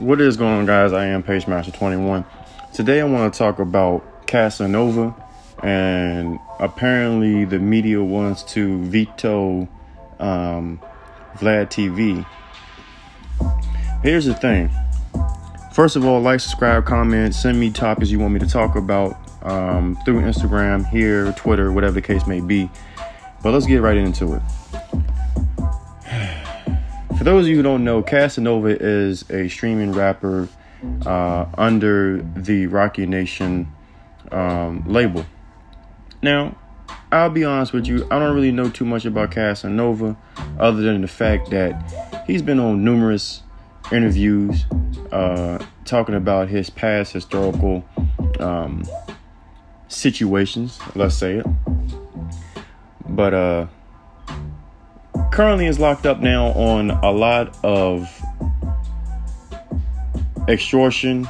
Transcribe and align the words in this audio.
What 0.00 0.20
is 0.20 0.36
going 0.36 0.52
on, 0.54 0.66
guys? 0.66 0.92
I 0.92 1.06
am 1.06 1.22
PageMaster21. 1.22 2.26
Today, 2.72 3.00
I 3.00 3.04
want 3.04 3.32
to 3.32 3.38
talk 3.38 3.60
about 3.60 4.26
Casanova, 4.26 5.14
and 5.62 6.40
apparently, 6.58 7.44
the 7.44 7.60
media 7.60 8.02
wants 8.02 8.42
to 8.54 8.82
veto 8.82 9.68
um, 10.18 10.80
Vlad 11.36 11.68
TV. 11.70 12.26
Here's 14.02 14.24
the 14.24 14.34
thing. 14.34 14.68
First 15.72 15.94
of 15.94 16.04
all, 16.04 16.20
like, 16.20 16.40
subscribe, 16.40 16.84
comment, 16.84 17.32
send 17.32 17.60
me 17.60 17.70
topics 17.70 18.10
you 18.10 18.18
want 18.18 18.34
me 18.34 18.40
to 18.40 18.48
talk 18.48 18.74
about 18.74 19.16
um, 19.42 19.96
through 20.04 20.22
Instagram, 20.22 20.84
here, 20.88 21.30
Twitter, 21.36 21.70
whatever 21.70 21.92
the 21.92 22.02
case 22.02 22.26
may 22.26 22.40
be. 22.40 22.68
But 23.44 23.52
let's 23.52 23.66
get 23.66 23.80
right 23.80 23.96
into 23.96 24.34
it. 24.34 24.42
For 27.24 27.30
those 27.30 27.46
of 27.46 27.48
you 27.48 27.56
who 27.56 27.62
don't 27.62 27.84
know, 27.84 28.02
Casanova 28.02 28.76
is 28.78 29.24
a 29.30 29.48
streaming 29.48 29.92
rapper 29.92 30.46
uh, 31.06 31.46
under 31.56 32.20
the 32.20 32.66
Roc 32.66 32.98
Nation 32.98 33.72
um, 34.30 34.84
label. 34.86 35.24
Now, 36.20 36.54
I'll 37.10 37.30
be 37.30 37.42
honest 37.42 37.72
with 37.72 37.86
you, 37.86 38.06
I 38.10 38.18
don't 38.18 38.34
really 38.34 38.52
know 38.52 38.68
too 38.68 38.84
much 38.84 39.06
about 39.06 39.30
Casanova 39.30 40.18
other 40.58 40.82
than 40.82 41.00
the 41.00 41.08
fact 41.08 41.48
that 41.48 42.22
he's 42.26 42.42
been 42.42 42.60
on 42.60 42.84
numerous 42.84 43.42
interviews 43.90 44.66
uh, 45.10 45.64
talking 45.86 46.16
about 46.16 46.50
his 46.50 46.68
past 46.68 47.14
historical 47.14 47.86
um, 48.38 48.86
situations, 49.88 50.78
let's 50.94 51.14
say 51.14 51.36
it. 51.36 51.46
But 53.08 53.32
uh, 53.32 53.66
currently 55.34 55.66
is 55.66 55.80
locked 55.80 56.06
up 56.06 56.20
now 56.20 56.46
on 56.52 56.90
a 56.90 57.10
lot 57.10 57.58
of 57.64 58.08
extortion, 60.48 61.26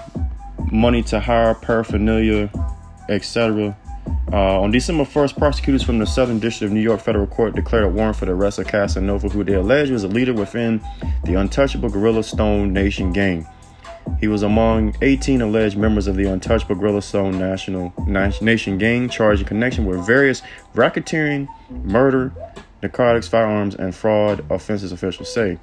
money 0.71 1.03
to 1.03 1.19
hire, 1.19 1.55
paraphernalia, 1.55 2.51
etc. 3.09 3.75
Uh, 4.31 4.61
on 4.61 4.71
December 4.71 5.05
1st, 5.05 5.39
prosecutors 5.39 5.83
from 5.83 5.99
the 5.99 6.05
Southern 6.05 6.39
District 6.39 6.69
of 6.69 6.75
New 6.75 6.83
York 6.83 7.01
Federal 7.01 7.27
Court 7.27 7.55
declared 7.55 7.85
a 7.85 7.89
warrant 7.89 8.17
for 8.17 8.27
the 8.27 8.33
arrest 8.33 8.59
of 8.59 8.67
Casanova, 8.67 9.31
who 9.31 9.43
they 9.43 9.55
allege 9.55 9.89
was 9.89 10.05
a 10.05 10.09
leader 10.09 10.35
within 10.35 10.83
the 11.25 11.33
untouchable 11.37 11.89
Gorilla 11.89 12.23
Stone 12.23 12.75
Nation 12.75 13.11
gang. 13.11 13.47
He 14.21 14.29
was 14.29 14.43
among 14.43 14.95
18 15.01 15.41
alleged 15.41 15.79
members 15.79 16.07
of 16.07 16.17
the 16.17 16.31
untouchable 16.31 16.75
Gorilla 16.75 17.01
Stone 17.01 17.39
National 17.39 17.95
Nation 18.07 18.77
gang 18.77 19.09
charged 19.09 19.41
in 19.41 19.49
connection 19.49 19.87
with 19.87 20.07
various 20.07 20.43
racketeering, 20.75 21.49
murder, 21.71 22.35
narcotics, 22.85 23.27
firearms, 23.27 23.75
and 23.75 23.95
fraud 23.95 24.45
offenses, 24.51 24.93
officials 24.93 25.33
say. 25.33 25.59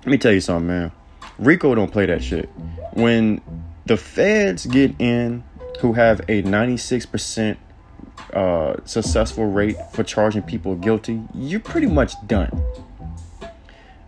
Let 0.00 0.06
me 0.06 0.16
tell 0.16 0.32
you 0.32 0.40
something, 0.40 0.68
man. 0.68 0.92
RICO 1.38 1.74
don't 1.74 1.90
play 1.90 2.06
that 2.06 2.22
shit. 2.22 2.48
When 2.92 3.40
the 3.86 3.96
feds 3.96 4.66
get 4.66 4.94
in 5.00 5.42
who 5.80 5.94
have 5.94 6.20
a 6.28 6.42
96% 6.42 7.56
uh, 8.32 8.76
successful 8.84 9.46
rate 9.46 9.76
for 9.92 10.04
charging 10.04 10.42
people 10.42 10.76
guilty, 10.76 11.20
you're 11.34 11.58
pretty 11.58 11.88
much 11.88 12.12
done. 12.26 12.62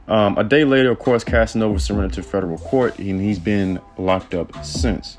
Um, 0.06 0.38
a 0.38 0.44
day 0.44 0.64
later, 0.64 0.90
of 0.90 0.98
course, 0.98 1.24
Casanova 1.24 1.80
surrendered 1.80 2.12
to 2.14 2.22
federal 2.22 2.58
court, 2.58 2.98
and 2.98 3.20
he's 3.20 3.38
been 3.38 3.80
locked 3.98 4.34
up 4.34 4.64
since. 4.64 5.16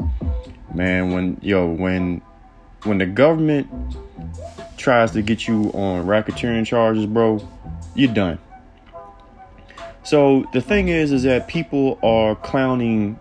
Man, 0.74 1.12
when 1.12 1.38
yo, 1.42 1.68
when 1.68 2.22
when 2.84 2.98
the 2.98 3.06
government 3.06 3.68
tries 4.84 5.12
to 5.12 5.22
get 5.22 5.48
you 5.48 5.72
on 5.74 6.06
racketeering 6.06 6.66
charges, 6.66 7.06
bro, 7.06 7.42
you're 7.96 8.14
done. 8.14 8.38
So 10.04 10.46
the 10.52 10.60
thing 10.60 10.90
is, 10.90 11.14
is 11.14 11.24
that 11.24 11.48
people 11.48 11.98
are 12.04 12.36
clowning 12.36 13.18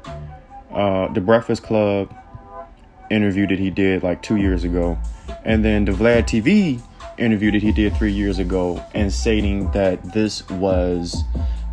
uh, 0.72 1.12
the 1.12 1.20
Breakfast 1.20 1.62
Club 1.62 2.12
interview 3.10 3.46
that 3.46 3.60
he 3.60 3.70
did 3.70 4.02
like 4.02 4.22
two 4.22 4.36
years 4.36 4.64
ago, 4.64 4.98
and 5.44 5.64
then 5.64 5.84
the 5.84 5.92
Vlad 5.92 6.24
TV 6.24 6.83
interview 7.17 7.52
that 7.52 7.62
he 7.62 7.70
did 7.70 7.96
three 7.96 8.12
years 8.12 8.40
ago, 8.40 8.84
and 8.95 9.12
stating 9.12 9.70
that 9.70 10.02
this 10.12 10.48
was 10.51 11.22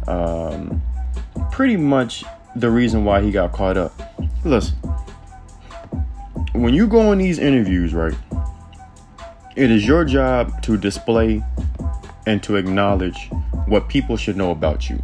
um, 0.07 0.79
pretty 1.51 1.77
much 1.77 2.23
the 2.55 2.69
reason 2.69 3.05
why 3.05 3.21
he 3.21 3.31
got 3.31 3.53
caught 3.53 3.77
up. 3.77 3.99
Listen, 4.45 4.75
when 6.53 6.75
you 6.75 6.85
go 6.85 7.09
on 7.09 7.17
these 7.17 7.39
interviews, 7.39 7.95
right? 7.95 8.13
It 9.55 9.71
is 9.71 9.85
your 9.85 10.05
job 10.05 10.61
to 10.63 10.77
display 10.77 11.43
and 12.25 12.41
to 12.43 12.55
acknowledge 12.55 13.29
what 13.65 13.89
people 13.89 14.15
should 14.15 14.37
know 14.37 14.51
about 14.51 14.89
you. 14.89 15.01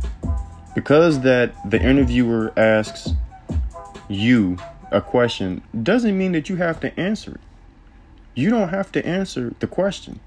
Because 0.75 1.21
that 1.21 1.53
the 1.69 1.81
interviewer 1.81 2.53
asks 2.55 3.09
you 4.07 4.57
a 4.91 5.01
question 5.01 5.63
doesn't 5.81 6.17
mean 6.17 6.33
that 6.33 6.47
you 6.47 6.57
have 6.57 6.79
to 6.81 6.99
answer 6.99 7.31
it. 7.31 7.41
You 8.35 8.49
don't 8.49 8.69
have 8.69 8.91
to 8.91 9.05
answer 9.05 9.55
the 9.59 9.67
question. 9.67 10.19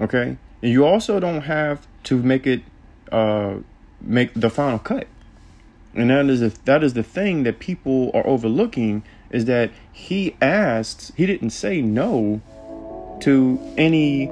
Okay? 0.00 0.38
And 0.62 0.72
you 0.72 0.86
also 0.86 1.20
don't 1.20 1.42
have 1.42 1.86
to 2.04 2.22
make 2.22 2.46
it 2.46 2.62
uh 3.12 3.56
make 4.00 4.32
the 4.34 4.50
final 4.50 4.78
cut. 4.78 5.06
And 5.94 6.10
that 6.10 6.26
is 6.26 6.42
a, 6.42 6.50
that 6.64 6.82
is 6.82 6.94
the 6.94 7.02
thing 7.02 7.42
that 7.42 7.58
people 7.58 8.10
are 8.14 8.26
overlooking 8.26 9.02
is 9.30 9.46
that 9.46 9.70
he 9.92 10.36
asked, 10.40 11.12
he 11.16 11.26
didn't 11.26 11.50
say 11.50 11.80
no 11.80 12.40
to 13.20 13.58
any 13.76 14.30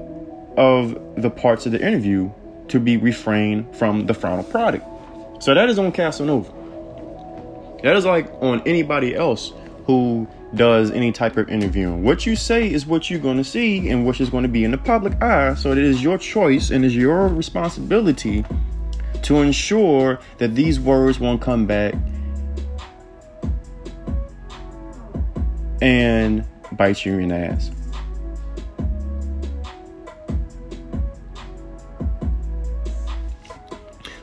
of 0.57 0.97
the 1.17 1.31
parts 1.31 1.67
of 1.67 1.73
the 1.73 1.85
interview 1.85 2.31
to 2.69 2.81
be 2.81 2.97
refrained 2.97 3.75
from 3.77 4.07
the 4.07 4.15
final 4.15 4.45
product. 4.45 4.85
So 5.43 5.55
that 5.55 5.69
is 5.69 5.79
on 5.79 5.93
Casanova. 5.93 6.53
That 7.83 7.97
is 7.97 8.05
like 8.05 8.31
on 8.41 8.63
anybody 8.67 9.15
else 9.15 9.53
who 9.87 10.27
does 10.55 10.91
any 10.91 11.13
type 11.13 11.37
of 11.37 11.49
interviewing. 11.49 12.03
What 12.03 12.25
you 12.25 12.37
say 12.37 12.71
is 12.71 12.87
what 12.87 13.11
you're 13.11 13.21
going 13.21 13.37
to 13.37 13.45
see 13.45 13.91
and 13.91 14.07
which 14.07 14.21
is 14.21 14.31
going 14.31 14.45
to 14.45 14.49
be 14.49 14.65
in 14.65 14.71
the 14.71 14.79
public 14.79 15.21
eye. 15.23 15.55
So 15.55 15.73
it 15.73 15.79
is 15.79 16.03
your 16.03 16.17
choice 16.17 16.71
and 16.71 16.85
is 16.85 16.97
your 16.97 17.29
responsibility 17.29 18.45
to 19.23 19.41
ensure 19.41 20.21
that 20.39 20.55
these 20.55 20.79
words 20.79 21.19
won't 21.19 21.41
come 21.43 21.67
back 21.67 21.95
and 25.83 26.47
bite 26.73 27.05
you 27.05 27.19
in 27.19 27.29
the 27.29 27.37
ass. 27.37 27.71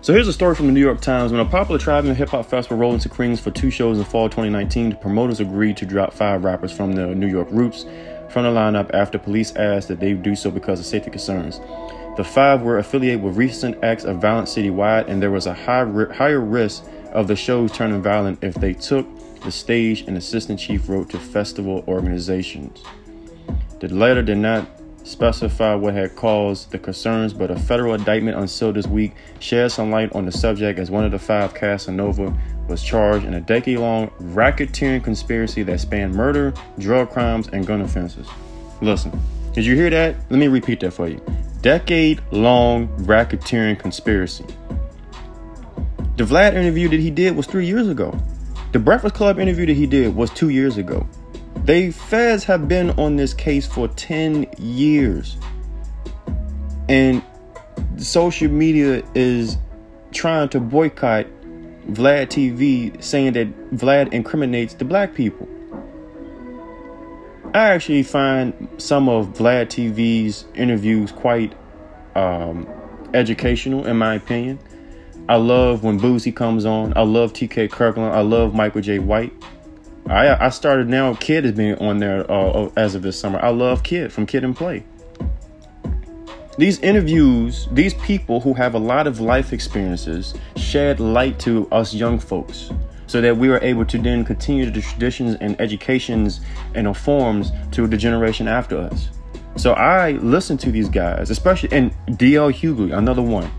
So 0.04 0.14
here's 0.14 0.28
a 0.28 0.34
story 0.34 0.56
from 0.56 0.66
the 0.66 0.72
New 0.72 0.80
York 0.80 1.00
Times. 1.00 1.32
When 1.32 1.40
a 1.40 1.46
popular 1.46 1.78
traveling 1.78 2.16
hip 2.16 2.30
hop 2.30 2.48
festival 2.48 2.76
rolled 2.78 2.96
into 2.96 3.08
Queens 3.08 3.40
for 3.40 3.52
two 3.52 3.70
shows 3.70 4.00
in 4.00 4.04
fall 4.04 4.30
2019, 4.30 4.90
the 4.90 4.96
promoters 4.96 5.40
agreed 5.40 5.78
to 5.78 5.86
drop 5.86 6.12
five 6.12 6.44
rappers 6.44 6.72
from 6.72 6.94
the 6.94 7.14
New 7.14 7.28
York 7.28 7.48
roots 7.52 7.86
from 8.28 8.44
the 8.44 8.50
lineup 8.50 8.90
after 8.96 9.20
police 9.20 9.56
asked 9.56 9.90
that 9.90 10.00
they 10.00 10.14
do 10.14 10.36
so 10.36 10.50
because 10.50 10.80
of 10.80 10.88
safety 10.88 11.12
concerns. 11.12 11.60
The 12.18 12.24
five 12.24 12.64
were 12.64 12.80
affiliated 12.80 13.22
with 13.22 13.38
recent 13.38 13.84
acts 13.84 14.04
of 14.04 14.18
violence 14.18 14.56
citywide, 14.56 15.08
and 15.08 15.22
there 15.22 15.30
was 15.30 15.46
a 15.46 15.54
high, 15.54 15.86
higher 16.12 16.42
risk 16.42 16.84
of 17.12 17.28
the 17.28 17.36
shows 17.36 17.72
turning 17.72 18.02
violent 18.02 18.44
if 18.44 18.56
they 18.56 18.74
took 18.74 19.06
the 19.42 19.52
stage, 19.52 20.02
an 20.08 20.18
assistant 20.18 20.60
chief 20.60 20.90
wrote 20.90 21.12
to 21.12 21.20
festival 21.20 21.84
organizations. 21.88 22.84
The 23.80 23.90
letter 23.90 24.24
did 24.24 24.40
not 24.40 24.68
specify 25.04 25.76
what 25.76 25.94
had 25.94 26.16
caused 26.16 26.72
the 26.72 26.80
concerns, 26.80 27.34
but 27.34 27.52
a 27.52 27.56
federal 27.58 27.94
indictment 27.94 28.38
unsealed 28.38 28.76
this 28.76 28.88
week 28.88 29.14
shed 29.40 29.72
some 29.72 29.92
light 29.92 30.14
on 30.14 30.26
the 30.26 30.32
subject 30.32 30.80
as 30.80 30.92
one 30.92 31.04
of 31.04 31.12
the 31.12 31.20
five 31.20 31.54
Casanova 31.54 32.36
was 32.68 32.84
charged 32.84 33.26
in 33.26 33.34
a 33.34 33.42
decade 33.42 33.80
long 33.80 34.08
racketeering 34.22 35.04
conspiracy 35.04 35.64
that 35.64 35.80
spanned 35.80 36.14
murder, 36.14 36.54
drug 36.80 37.10
crimes, 37.10 37.48
and 37.50 37.66
gun 37.66 37.82
offenses. 37.82 38.28
Listen, 38.82 39.20
did 39.54 39.66
you 39.66 39.76
hear 39.76 39.90
that? 39.90 40.16
Let 40.30 40.40
me 40.40 40.48
repeat 40.48 40.80
that 40.80 40.92
for 40.92 41.08
you. 41.08 41.22
Decade 41.62 42.22
long 42.32 42.88
racketeering 43.00 43.78
conspiracy. 43.78 44.46
The 46.18 46.24
Vlad 46.24 46.54
interview 46.54 46.88
that 46.90 47.00
he 47.00 47.10
did 47.10 47.36
was 47.36 47.48
three 47.48 47.66
years 47.66 47.88
ago. 47.88 48.18
The 48.72 48.80
Breakfast 48.80 49.16
Club 49.16 49.40
interview 49.40 49.66
that 49.66 49.76
he 49.76 49.86
did 49.86 50.16
was 50.16 50.30
two 50.30 50.50
years 50.50 50.78
ago. 50.78 51.08
They 51.63 51.91
feds 51.91 52.43
have 52.46 52.67
been 52.67 52.91
on 52.91 53.17
this 53.17 53.34
case 53.34 53.67
for 53.67 53.87
10 53.87 54.47
years. 54.58 55.37
And 56.90 57.23
social 57.97 58.49
media 58.49 59.03
is 59.13 59.58
trying 60.11 60.49
to 60.49 60.59
boycott 60.59 61.28
Vlad 61.87 62.28
TV, 62.28 63.02
saying 63.03 63.34
that 63.34 63.72
Vlad 63.72 64.11
incriminates 64.13 64.73
the 64.73 64.85
black 64.85 65.13
people. 65.13 65.47
I 67.53 67.69
actually 67.69 68.03
find 68.03 68.69
some 68.78 69.09
of 69.09 69.34
Vlad 69.34 69.67
TV's 69.67 70.46
interviews 70.55 71.11
quite 71.11 71.53
um, 72.16 72.67
educational, 73.13 73.85
in 73.85 73.97
my 73.97 74.16
opinion. 74.16 74.58
I 75.29 75.35
love 75.35 75.84
when 75.84 75.99
Boosie 75.99 76.35
comes 76.35 76.66
on. 76.66 76.97
I 76.97 77.02
love 77.02 77.34
TK 77.34 77.69
Kirkland. 77.69 78.13
I 78.13 78.22
love 78.22 78.55
Michael 78.55 78.81
Jai 78.81 78.99
White. 78.99 79.34
I 80.08 80.46
I 80.46 80.50
started 80.50 80.88
now. 80.88 81.14
Kid 81.16 81.46
has 81.46 81.53
been 81.53 81.76
on 81.80 82.00
there 82.00 82.30
uh, 82.30 82.70
as 82.76 82.96
of 82.96 83.02
this 83.02 83.20
summer. 83.20 83.40
I 83.42 83.50
love 83.50 83.84
Kid 83.84 84.12
from 84.12 84.26
Kid 84.26 84.44
and 84.44 84.56
Play. 84.56 84.84
These 86.58 86.80
interviews, 86.80 87.68
these 87.72 87.94
people 87.96 88.42
who 88.42 88.53
have 88.53 88.76
a 88.76 88.80
lot 88.80 89.08
of 89.08 89.20
life 89.20 89.53
experiences, 89.53 90.34
shed 90.58 91.00
light 91.00 91.40
to 91.40 91.68
us 91.72 91.94
young 91.94 92.20
folks 92.20 92.72
so 93.08 93.20
that 93.20 93.36
we 93.36 93.50
are 93.50 93.59
able 93.62 93.86
to 93.86 93.98
then 93.98 94.24
continue 94.24 94.70
the 94.70 94.82
traditions 94.82 95.36
and 95.42 95.59
educations 95.59 96.40
and 96.76 96.96
forms 96.96 97.52
to 97.72 97.86
the 97.88 97.97
generation 97.97 98.47
after 98.47 98.78
us. 98.78 99.09
So 99.58 99.74
I 99.74 100.12
listen 100.12 100.58
to 100.59 100.72
these 100.72 100.88
guys, 100.88 101.30
especially 101.30 101.72
and 101.74 101.92
DL 102.18 102.54
Hughley, 102.54 102.97
another 102.97 103.22
one. 103.22 103.52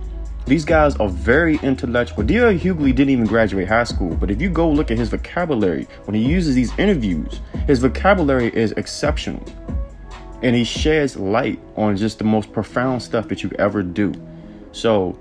These 0.47 0.65
guys 0.65 0.97
are 0.97 1.09
very 1.09 1.57
intellectual. 1.63 2.25
D.L. 2.25 2.53
Hughley 2.53 2.93
didn't 2.93 3.11
even 3.11 3.27
graduate 3.27 3.69
high 3.69 3.85
school, 3.85 4.17
but 4.17 4.31
if 4.31 4.43
you 4.43 4.51
go 4.51 4.69
look 4.69 4.91
at 4.91 4.99
his 4.99 5.09
vocabulary 5.09 5.87
when 6.05 6.15
he 6.17 6.23
uses 6.29 6.57
these 6.57 6.77
interviews, 6.79 7.41
his 7.69 7.79
vocabulary 7.79 8.49
is 8.49 8.73
exceptional. 8.73 9.43
And 10.43 10.57
he 10.57 10.65
sheds 10.65 11.17
light 11.17 11.61
on 11.77 11.97
just 11.97 12.19
the 12.19 12.25
most 12.25 12.53
profound 12.53 13.03
stuff 13.03 13.29
that 13.29 13.45
you 13.45 13.53
ever 13.57 13.85
do. 13.85 14.13
So, 14.73 15.17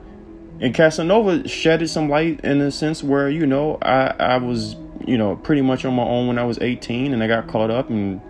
and 0.59 0.73
Casanova 0.73 1.47
shedded 1.47 1.91
some 1.91 2.09
light 2.09 2.39
in 2.41 2.59
a 2.59 2.71
sense 2.71 3.03
where, 3.03 3.29
you 3.29 3.45
know, 3.45 3.77
I, 3.83 4.15
I 4.19 4.38
was, 4.38 4.75
you 5.06 5.19
know, 5.19 5.35
pretty 5.35 5.62
much 5.62 5.85
on 5.85 5.94
my 5.94 6.03
own 6.03 6.27
when 6.27 6.39
I 6.39 6.44
was 6.45 6.57
18 6.59 7.13
and 7.13 7.24
I 7.24 7.27
got 7.27 7.47
caught 7.47 7.69
up. 7.69 7.91
And 7.91 8.21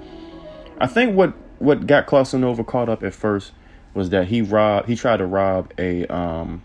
I 0.77 0.87
think 0.87 1.15
what, 1.15 1.33
what 1.59 1.87
got 1.87 2.05
Casanova 2.05 2.65
caught 2.65 2.89
up 2.89 3.01
at 3.01 3.13
first 3.13 3.53
was 3.93 4.09
that 4.09 4.27
he 4.27 4.41
robbed, 4.41 4.89
he 4.89 4.97
tried 4.97 5.17
to 5.17 5.25
rob 5.25 5.71
a, 5.77 6.05
um, 6.07 6.63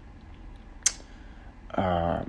uh, 1.76 2.24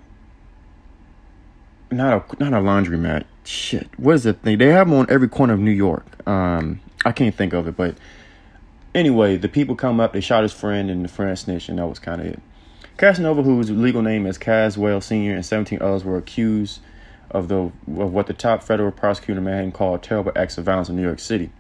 not 1.92 2.32
a 2.32 2.44
not 2.44 2.54
a 2.54 2.64
laundromat. 2.64 3.26
Shit, 3.44 3.88
what 3.98 4.16
is 4.16 4.26
it? 4.26 4.42
thing? 4.42 4.58
They 4.58 4.68
have 4.68 4.88
them 4.88 4.98
on 4.98 5.08
every 5.10 5.30
corner 5.30 5.54
of 5.54 5.60
New 5.60 5.72
York. 5.72 6.06
Um, 6.28 6.82
I 7.06 7.12
can't 7.12 7.34
think 7.34 7.54
of 7.54 7.68
it, 7.68 7.78
but 7.78 7.96
anyway, 8.94 9.38
the 9.38 9.48
people 9.48 9.76
come 9.76 10.00
up. 10.00 10.14
They 10.14 10.22
shot 10.22 10.44
his 10.44 10.54
friend, 10.54 10.90
and 10.90 11.04
the 11.04 11.10
friend 11.10 11.38
snitched, 11.38 11.70
and 11.70 11.80
that 11.80 11.88
was 11.88 12.00
kind 12.00 12.22
of 12.22 12.28
it. 12.28 12.40
Casanova, 12.98 13.44
whose 13.44 13.70
legal 13.70 14.02
name 14.02 14.26
is 14.26 14.38
Caswell 14.38 15.02
Senior, 15.02 15.36
and 15.36 15.46
17 15.46 15.82
others 15.82 16.04
were 16.04 16.18
accused 16.18 16.82
of 17.32 17.48
the 17.48 17.58
of 17.58 18.14
what 18.14 18.28
the 18.28 18.34
top 18.34 18.64
federal 18.64 18.92
prosecutor 18.92 19.38
in 19.38 19.46
Manhattan 19.46 19.72
called 19.72 20.04
terrible 20.04 20.32
acts 20.36 20.58
of 20.58 20.66
violence 20.66 20.90
in 20.90 20.96
New 20.96 21.04
York 21.04 21.20
City. 21.20 21.52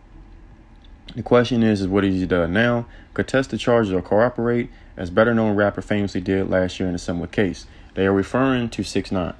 The 1.15 1.23
question 1.23 1.63
is, 1.63 1.81
is 1.81 1.87
what 1.87 2.03
has 2.03 2.13
he 2.13 2.25
done 2.25 2.53
now? 2.53 2.85
Contest 3.13 3.51
the 3.51 3.57
charges 3.57 3.93
or 3.93 4.01
cooperate, 4.01 4.69
as 4.97 5.09
better 5.09 5.33
known 5.33 5.55
rapper 5.55 5.81
famously 5.81 6.21
did 6.21 6.49
last 6.49 6.79
year 6.79 6.89
in 6.89 6.95
a 6.95 6.99
similar 6.99 7.27
case. 7.27 7.65
They 7.97 8.05
are 8.05 8.13
referring 8.13 8.69
to 8.69 8.83
six 8.83 9.11
nine. 9.11 9.33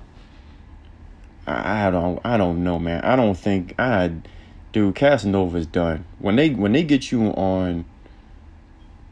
I 1.46 1.92
don't 1.92 2.20
I 2.26 2.38
don't 2.38 2.64
know, 2.64 2.80
man. 2.80 3.04
I 3.04 3.16
don't 3.16 3.36
think 3.36 3.76
I 3.80 4.12
dude 4.72 4.96
Casanova 4.96 5.58
is 5.58 5.68
done. 5.68 6.06
When 6.18 6.38
they 6.38 6.50
when 6.50 6.72
they 6.72 6.82
get 6.82 7.12
you 7.12 7.26
on 7.34 7.86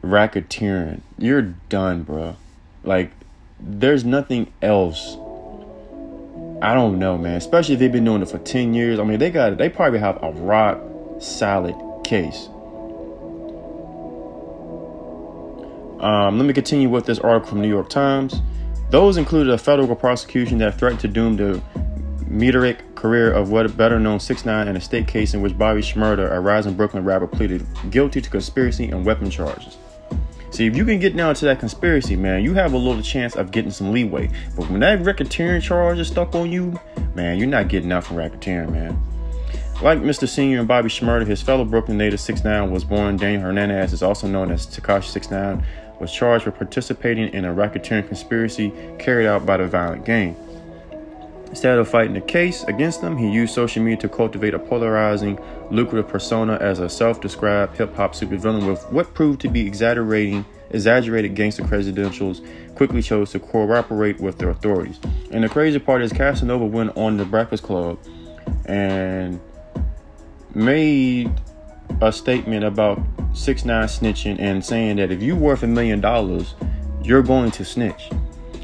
racketeering, 0.04 1.02
you're 1.20 1.44
done, 1.70 2.02
bro. 2.02 2.38
Like 2.84 3.12
there's 3.60 4.04
nothing 4.04 4.52
else. 4.64 5.16
I 6.64 6.74
don't 6.74 6.98
know, 6.98 7.16
man. 7.16 7.36
Especially 7.36 7.76
if 7.76 7.80
they've 7.80 7.92
been 7.92 8.06
doing 8.06 8.24
it 8.24 8.30
for 8.30 8.40
10 8.40 8.74
years. 8.74 8.98
I 9.00 9.04
mean, 9.04 9.20
they 9.20 9.30
got 9.30 9.60
they 9.60 9.70
probably 9.70 10.00
have 10.00 10.18
a 10.24 10.32
rock 10.32 10.82
solid 11.20 11.76
case. 12.04 12.48
Um, 16.04 16.40
let 16.40 16.48
me 16.48 16.54
continue 16.54 16.90
with 16.90 17.06
this 17.06 17.20
article 17.20 17.50
from 17.50 17.62
New 17.62 17.70
York 17.70 17.90
Times. 17.90 18.42
Those 18.96 19.18
included 19.18 19.52
a 19.52 19.58
federal 19.58 19.94
prosecution 19.94 20.58
that 20.60 20.80
threatened 20.80 21.02
to 21.02 21.10
doom 21.10 21.36
the 21.36 21.62
meteoric 22.30 22.96
career 22.96 23.30
of 23.30 23.52
what 23.52 23.76
better 23.76 24.00
known 24.00 24.22
6 24.22 24.46
9 24.46 24.70
in 24.70 24.78
a 24.78 24.80
state 24.80 25.06
case 25.06 25.34
in 25.34 25.42
which 25.42 25.58
Bobby 25.58 25.82
Shmurda, 25.82 26.32
a 26.32 26.40
rising 26.40 26.76
Brooklyn 26.76 27.04
rapper, 27.04 27.28
pleaded 27.28 27.68
guilty 27.90 28.22
to 28.22 28.30
conspiracy 28.30 28.86
and 28.86 29.06
weapon 29.06 29.30
charges. 29.30 29.76
See, 30.52 30.66
if 30.66 30.78
you 30.78 30.86
can 30.86 31.02
get 31.02 31.14
down 31.14 31.36
to 31.36 31.44
that 31.44 31.60
conspiracy, 31.60 32.16
man, 32.16 32.42
you 32.42 32.54
have 32.54 32.72
a 32.72 32.78
little 32.78 33.02
chance 33.02 33.36
of 33.36 33.52
getting 33.52 33.70
some 33.70 33.92
leeway. 33.92 34.30
But 34.56 34.70
when 34.70 34.80
that 34.80 35.00
racketeering 35.00 35.62
charge 35.62 36.00
is 36.00 36.08
stuck 36.08 36.34
on 36.34 36.50
you, 36.50 36.80
man, 37.16 37.38
you're 37.38 37.50
not 37.50 37.68
getting 37.68 37.92
out 37.92 38.06
from 38.06 38.16
racketeering, 38.16 38.72
man. 38.72 38.98
Like 39.82 40.00
Mr. 40.00 40.28
Senior 40.28 40.60
and 40.60 40.68
Bobby 40.68 40.88
Shmurda, 40.88 41.28
his 41.28 41.42
fellow 41.42 41.66
Brooklyn 41.66 41.98
native 41.98 42.22
6 42.22 42.46
9 42.46 42.72
was 42.72 42.86
born 42.86 43.18
Daniel 43.18 43.42
Hernandez, 43.42 43.92
is 43.92 44.02
also 44.02 44.26
known 44.26 44.50
as 44.50 44.66
Tekashi 44.66 45.10
6 45.10 45.30
9 45.30 45.64
was 46.00 46.12
charged 46.14 46.46
with 46.46 46.56
participating 46.56 47.34
in 47.34 47.46
a 47.46 47.54
racketeering 47.54 48.08
conspiracy 48.08 48.72
carried 48.98 49.28
out 49.28 49.46
by 49.46 49.58
the 49.58 49.68
violent 49.68 50.06
gang. 50.06 50.36
Instead 51.50 51.78
of 51.78 51.88
fighting 51.88 52.14
the 52.14 52.22
case 52.22 52.64
against 52.64 53.02
them, 53.02 53.18
he 53.18 53.30
used 53.30 53.54
social 53.54 53.84
media 53.84 53.98
to 53.98 54.10
cultivate 54.10 54.54
a 54.54 54.60
polarizing, 54.60 55.38
lucrative 55.70 56.10
persona 56.10 56.58
as 56.62 56.80
a 56.80 56.90
self-described 56.90 57.78
hip-hop 57.78 58.14
supervillain 58.14 58.68
with 58.68 58.84
what 58.92 59.14
proved 59.14 59.42
to 59.42 59.50
be 59.50 59.68
exaggerating, 59.68 60.46
exaggerated 60.72 61.36
gangster 61.36 61.64
credentials. 61.64 62.42
Quickly 62.76 63.02
chose 63.02 63.32
to 63.32 63.40
cooperate 63.40 64.20
with 64.20 64.38
the 64.38 64.50
authorities. 64.50 65.00
And 65.32 65.44
the 65.44 65.50
crazy 65.50 65.80
part 65.80 66.02
is 66.02 66.12
Casanova 66.12 66.66
went 66.66 66.98
on 66.98 67.18
the 67.18 67.26
Breakfast 67.26 67.64
Club 67.64 68.00
and 68.66 69.40
made 70.56 71.32
a 72.02 72.12
statement 72.12 72.64
about 72.64 73.02
six 73.34 73.66
nine 73.66 73.88
snitching 73.88 74.40
and 74.40 74.64
saying 74.64 74.98
that 74.98 75.12
if 75.12 75.22
you 75.22 75.36
worth 75.36 75.64
a 75.64 75.68
million 75.68 76.02
dollars, 76.02 76.56
you're 77.04 77.24
going 77.24 77.52
to 77.52 77.66
snitch. 77.66 78.10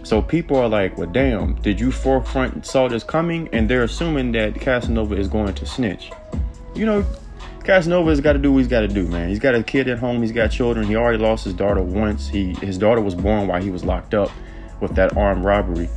So 0.04 0.22
people 0.22 0.58
are 0.58 0.68
like, 0.68 0.98
well, 0.98 1.10
damn, 1.10 1.56
did 1.62 1.80
you 1.80 1.92
forefront 1.92 2.66
saw 2.66 2.88
this 2.88 3.04
coming? 3.04 3.48
And 3.54 3.70
they're 3.70 3.84
assuming 3.84 4.32
that 4.34 4.60
Casanova 4.60 5.16
is 5.16 5.28
going 5.28 5.54
to 5.54 5.66
snitch. 5.66 6.12
You 6.74 6.86
know, 6.86 7.06
Casanova's 7.64 8.20
got 8.20 8.34
to 8.34 8.40
do 8.40 8.52
what 8.52 8.60
he's 8.60 8.68
got 8.68 8.82
to 8.82 8.88
do, 8.88 9.08
man. 9.08 9.30
He's 9.30 9.40
got 9.40 9.54
a 9.54 9.62
kid 9.62 9.88
at 9.88 10.00
home. 10.00 10.22
He's 10.22 10.32
got 10.32 10.50
children. 10.50 10.88
He 10.88 10.96
already 10.96 11.20
lost 11.20 11.44
his 11.46 11.54
daughter 11.54 11.82
once. 11.82 12.28
He 12.28 12.54
his 12.56 12.78
daughter 12.78 13.02
was 13.02 13.14
born 13.14 13.48
while 13.48 13.62
he 13.62 13.70
was 13.70 13.84
locked 13.84 14.14
up 14.14 14.32
with 14.80 14.96
that 14.96 15.16
armed 15.16 15.44
robbery. 15.44 15.90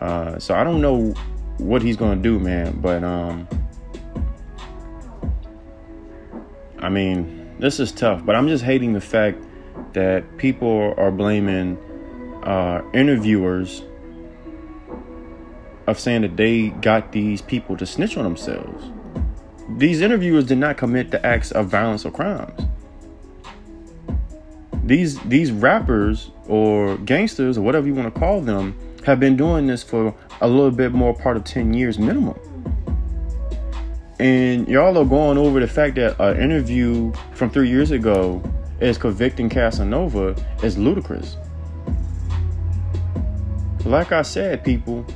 Uh, 0.00 0.38
so 0.38 0.54
I 0.54 0.64
don't 0.64 0.82
know 0.82 1.14
what 1.56 1.80
he's 1.82 1.96
gonna 1.96 2.20
do, 2.20 2.38
man. 2.38 2.78
But 2.80 3.02
um, 3.02 3.48
I 6.80 6.88
mean, 6.88 7.56
this 7.58 7.80
is 7.80 7.92
tough, 7.92 8.24
but 8.24 8.36
I'm 8.36 8.48
just 8.48 8.64
hating 8.64 8.92
the 8.92 9.00
fact 9.00 9.38
that 9.92 10.36
people 10.38 10.94
are 10.96 11.10
blaming 11.10 11.76
uh, 12.44 12.82
interviewers 12.94 13.82
of 15.86 15.98
saying 15.98 16.22
that 16.22 16.36
they 16.36 16.68
got 16.68 17.12
these 17.12 17.42
people 17.42 17.76
to 17.76 17.86
snitch 17.86 18.16
on 18.16 18.24
themselves. 18.24 18.90
These 19.76 20.00
interviewers 20.00 20.46
did 20.46 20.58
not 20.58 20.76
commit 20.76 21.10
the 21.10 21.24
acts 21.24 21.50
of 21.50 21.66
violence 21.66 22.04
or 22.04 22.10
crimes. 22.10 22.60
These 24.84 25.20
these 25.20 25.52
rappers 25.52 26.30
or 26.46 26.96
gangsters 26.98 27.58
or 27.58 27.62
whatever 27.62 27.86
you 27.86 27.94
want 27.94 28.12
to 28.12 28.18
call 28.18 28.40
them 28.40 28.78
have 29.04 29.20
been 29.20 29.36
doing 29.36 29.66
this 29.66 29.82
for 29.82 30.14
a 30.40 30.48
little 30.48 30.70
bit 30.70 30.92
more 30.92 31.14
part 31.14 31.36
of 31.36 31.44
10 31.44 31.74
years 31.74 31.98
minimum. 31.98 32.38
And 34.18 34.66
y'all 34.66 34.98
are 34.98 35.04
going 35.04 35.38
over 35.38 35.60
the 35.60 35.68
fact 35.68 35.94
that 35.94 36.18
an 36.20 36.40
interview 36.40 37.12
from 37.34 37.50
three 37.50 37.68
years 37.68 37.92
ago 37.92 38.42
is 38.80 38.98
convicting 38.98 39.48
Casanova 39.48 40.34
is 40.62 40.76
ludicrous. 40.76 41.36
Like 43.84 44.10
I 44.10 44.22
said, 44.22 44.64
people, 44.64 45.06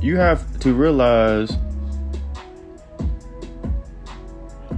you 0.00 0.16
have 0.16 0.58
to 0.60 0.72
realize 0.72 1.56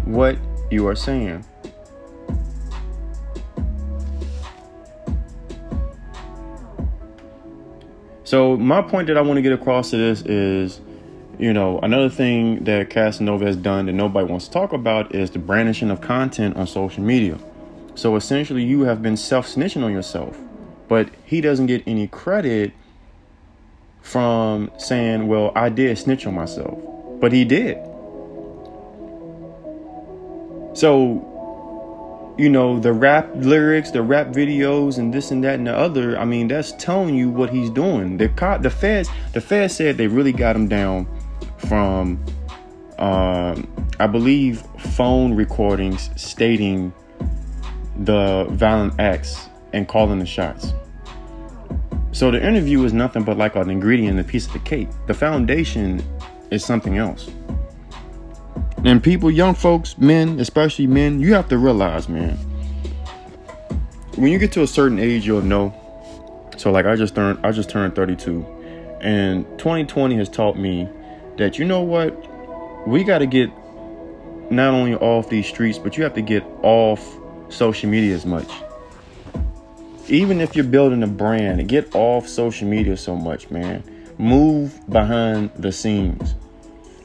what 0.04 0.38
you 0.70 0.86
are 0.88 0.96
saying. 0.96 1.44
So 8.28 8.58
my 8.58 8.82
point 8.82 9.06
that 9.06 9.16
I 9.16 9.22
want 9.22 9.38
to 9.38 9.40
get 9.40 9.54
across 9.54 9.88
to 9.88 9.96
this 9.96 10.20
is, 10.20 10.82
you 11.38 11.54
know, 11.54 11.78
another 11.78 12.10
thing 12.10 12.62
that 12.64 12.90
Casanova 12.90 13.46
has 13.46 13.56
done 13.56 13.86
that 13.86 13.94
nobody 13.94 14.26
wants 14.30 14.48
to 14.48 14.50
talk 14.50 14.74
about 14.74 15.14
is 15.14 15.30
the 15.30 15.38
brandishing 15.38 15.90
of 15.90 16.02
content 16.02 16.54
on 16.58 16.66
social 16.66 17.02
media. 17.02 17.38
So 17.94 18.16
essentially, 18.16 18.62
you 18.62 18.82
have 18.82 19.00
been 19.00 19.16
self-snitching 19.16 19.82
on 19.82 19.92
yourself, 19.92 20.38
but 20.88 21.08
he 21.24 21.40
doesn't 21.40 21.68
get 21.68 21.82
any 21.86 22.06
credit 22.06 22.72
from 24.02 24.72
saying, 24.76 25.26
"Well, 25.26 25.50
I 25.56 25.70
did 25.70 25.96
snitch 25.96 26.26
on 26.26 26.34
myself," 26.34 26.78
but 27.22 27.32
he 27.32 27.46
did. 27.46 27.78
So 30.74 31.37
you 32.38 32.48
know, 32.48 32.78
the 32.78 32.92
rap 32.92 33.28
lyrics, 33.34 33.90
the 33.90 34.02
rap 34.02 34.28
videos, 34.28 34.98
and 34.98 35.12
this 35.12 35.32
and 35.32 35.42
that 35.42 35.54
and 35.54 35.66
the 35.66 35.76
other. 35.76 36.16
I 36.16 36.24
mean, 36.24 36.46
that's 36.46 36.72
telling 36.72 37.16
you 37.16 37.28
what 37.28 37.50
he's 37.50 37.68
doing. 37.68 38.16
The 38.16 38.28
cop, 38.28 38.62
the 38.62 38.70
feds, 38.70 39.10
the 39.32 39.40
feds 39.40 39.74
said 39.74 39.96
they 39.96 40.06
really 40.06 40.32
got 40.32 40.54
him 40.54 40.68
down 40.68 41.08
from, 41.68 42.24
um, 42.98 43.68
I 43.98 44.06
believe, 44.06 44.62
phone 44.78 45.34
recordings 45.34 46.10
stating 46.14 46.92
the 48.04 48.46
violent 48.50 48.98
acts 49.00 49.48
and 49.72 49.88
calling 49.88 50.20
the 50.20 50.26
shots. 50.26 50.72
So 52.12 52.30
the 52.30 52.44
interview 52.44 52.84
is 52.84 52.92
nothing 52.92 53.24
but 53.24 53.36
like 53.36 53.56
an 53.56 53.68
ingredient, 53.68 54.18
a 54.18 54.24
piece 54.24 54.46
of 54.46 54.52
the 54.52 54.60
cake. 54.60 54.88
The 55.08 55.14
foundation 55.14 56.02
is 56.50 56.64
something 56.64 56.98
else. 56.98 57.28
And 58.84 59.02
people, 59.02 59.30
young 59.30 59.54
folks, 59.54 59.98
men, 59.98 60.38
especially 60.38 60.86
men, 60.86 61.20
you 61.20 61.34
have 61.34 61.48
to 61.48 61.58
realize, 61.58 62.08
man, 62.08 62.36
when 64.16 64.32
you 64.32 64.38
get 64.38 64.52
to 64.52 64.62
a 64.62 64.66
certain 64.66 64.98
age, 64.98 65.26
you'll 65.26 65.42
know. 65.42 65.74
So 66.56 66.72
like 66.72 66.86
I 66.86 66.96
just 66.96 67.14
turned 67.14 67.38
I 67.44 67.52
just 67.52 67.70
turned 67.70 67.94
32. 67.94 68.44
And 69.00 69.44
2020 69.58 70.16
has 70.16 70.28
taught 70.28 70.58
me 70.58 70.88
that 71.36 71.58
you 71.58 71.64
know 71.64 71.82
what? 71.82 72.26
We 72.86 73.04
got 73.04 73.18
to 73.18 73.26
get 73.26 73.50
not 74.50 74.74
only 74.74 74.94
off 74.94 75.28
these 75.28 75.46
streets, 75.46 75.78
but 75.78 75.96
you 75.96 76.02
have 76.02 76.14
to 76.14 76.22
get 76.22 76.42
off 76.62 77.16
social 77.48 77.88
media 77.88 78.14
as 78.14 78.26
much. 78.26 78.50
Even 80.08 80.40
if 80.40 80.56
you're 80.56 80.64
building 80.64 81.02
a 81.02 81.06
brand, 81.06 81.68
get 81.68 81.94
off 81.94 82.26
social 82.26 82.66
media 82.66 82.96
so 82.96 83.14
much, 83.14 83.50
man. 83.50 83.84
Move 84.18 84.80
behind 84.88 85.50
the 85.54 85.70
scenes. 85.70 86.34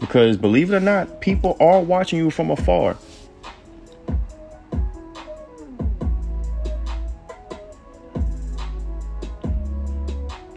Because 0.04 0.36
believe 0.36 0.70
it 0.70 0.76
or 0.76 0.82
not, 0.82 1.22
people 1.22 1.56
are 1.62 1.80
watching 1.80 2.20
you 2.20 2.30
from 2.30 2.52
afar. 2.52 2.98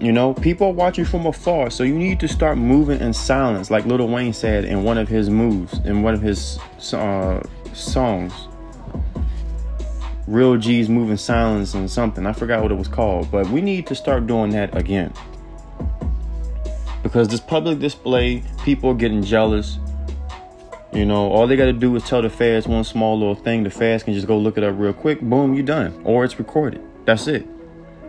You 0.00 0.10
know, 0.10 0.34
people 0.34 0.66
are 0.66 0.72
watching 0.72 1.04
from 1.04 1.26
afar, 1.26 1.70
so 1.70 1.84
you 1.84 1.94
need 1.94 2.18
to 2.18 2.26
start 2.26 2.58
moving 2.58 3.00
in 3.00 3.12
silence, 3.12 3.70
like 3.70 3.86
Lil 3.86 4.08
Wayne 4.08 4.32
said 4.32 4.64
in 4.64 4.82
one 4.82 4.98
of 4.98 5.06
his 5.06 5.30
moves, 5.30 5.78
in 5.84 6.02
one 6.02 6.14
of 6.14 6.20
his 6.20 6.58
uh, 6.92 7.40
songs. 7.72 8.32
Real 10.26 10.56
G's 10.56 10.88
moving 10.88 11.18
silence 11.18 11.72
and 11.74 11.88
something. 11.88 12.26
I 12.26 12.32
forgot 12.32 12.62
what 12.64 12.72
it 12.72 12.78
was 12.78 12.88
called, 12.88 13.30
but 13.30 13.48
we 13.50 13.60
need 13.60 13.86
to 13.86 13.94
start 13.94 14.26
doing 14.26 14.50
that 14.50 14.76
again 14.76 15.12
because 17.06 17.28
this 17.28 17.38
public 17.38 17.78
display, 17.78 18.42
people 18.64 18.90
are 18.90 18.94
getting 18.94 19.22
jealous. 19.22 19.78
You 20.92 21.04
know, 21.04 21.30
all 21.30 21.46
they 21.46 21.54
got 21.54 21.66
to 21.66 21.72
do 21.72 21.94
is 21.94 22.02
tell 22.02 22.20
the 22.20 22.28
feds 22.28 22.66
one 22.66 22.82
small 22.82 23.16
little 23.16 23.36
thing. 23.36 23.62
The 23.62 23.70
feds 23.70 24.02
can 24.02 24.12
just 24.12 24.26
go 24.26 24.36
look 24.36 24.58
it 24.58 24.64
up 24.64 24.74
real 24.76 24.92
quick. 24.92 25.20
Boom, 25.20 25.54
you're 25.54 25.64
done. 25.64 26.00
Or 26.04 26.24
it's 26.24 26.36
recorded. 26.40 26.82
That's 27.04 27.28
it. 27.28 27.46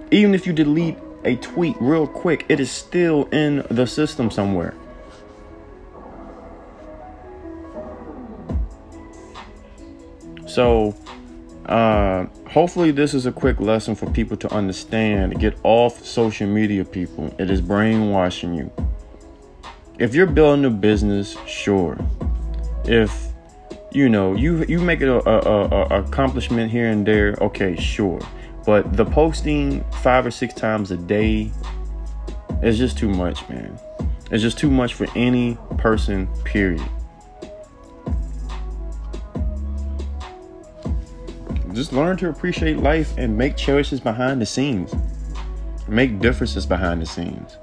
Even 0.10 0.34
if 0.34 0.48
you 0.48 0.54
delete 0.54 0.98
a 1.25 1.36
tweet 1.36 1.75
real 1.80 2.08
quick, 2.08 2.48
it 2.50 2.60
is 2.60 2.72
still 2.72 3.25
in 3.25 3.63
the 3.70 3.86
system 3.86 4.32
somewhere. 4.32 4.74
So, 10.48 10.96
uh, 11.68 12.25
hopefully, 12.50 12.89
this 12.89 13.13
is 13.13 13.27
a 13.27 13.32
quick 13.32 13.60
lesson 13.60 13.94
for 13.94 14.10
people 14.10 14.38
to 14.38 14.51
understand. 14.51 15.39
Get 15.39 15.56
off 15.62 16.04
social 16.04 16.48
media, 16.48 16.84
people. 16.84 17.32
It 17.38 17.51
is 17.51 17.62
brainwashing 17.62 18.56
you. 18.56 18.87
If 20.00 20.13
you're 20.13 20.27
building 20.27 20.66
a 20.66 20.70
business, 20.70 21.38
sure. 21.48 21.98
If 22.86 23.27
you 23.92 24.10
know 24.10 24.36
you 24.36 24.63
you 24.66 24.80
make 24.80 25.01
it 25.01 25.08
a, 25.08 25.27
a, 25.27 25.68
a 25.70 26.04
accomplishment 26.04 26.72
here 26.72 26.89
and 26.89 27.06
there, 27.06 27.36
okay, 27.42 27.75
sure. 27.75 28.20
But 28.66 28.96
the 28.96 29.06
posting 29.06 29.84
five 30.04 30.25
or 30.25 30.32
six 30.32 30.54
times 30.54 30.92
a 30.92 30.98
day 30.98 31.51
is 32.62 32.77
just 32.77 32.98
too 32.98 33.10
much, 33.10 33.48
man. 33.50 33.80
It's 34.30 34.44
just 34.44 34.58
too 34.58 34.70
much 34.70 34.94
for 34.94 35.08
any 35.16 35.58
person. 35.77 36.27
Period. 36.44 36.84
just 41.77 41.94
learn 41.94 42.18
to 42.18 42.27
appreciate 42.27 42.77
life 42.77 43.16
and 43.20 43.38
make 43.38 43.56
choices 43.56 44.00
behind 44.00 44.42
the 44.42 44.46
scenes. 44.48 44.96
Make 45.88 46.20
differences 46.20 46.66
behind 46.66 47.04
the 47.04 47.06
scenes. 47.06 47.56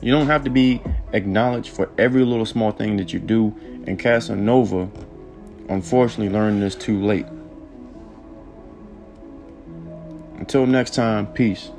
You 0.00 0.10
don't 0.10 0.26
have 0.26 0.42
to 0.44 0.50
be 0.50 0.80
acknowledged 1.12 1.70
for 1.70 1.90
every 1.98 2.24
little 2.24 2.46
small 2.46 2.72
thing 2.72 2.96
that 2.96 3.12
you 3.12 3.18
do. 3.18 3.54
And 3.86 3.98
Casanova, 3.98 4.88
unfortunately, 5.68 6.28
learned 6.28 6.62
this 6.62 6.74
too 6.74 7.02
late. 7.02 7.26
Until 10.36 10.66
next 10.66 10.94
time, 10.94 11.26
peace. 11.26 11.70